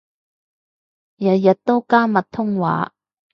[1.19, 2.95] 日日都加密通話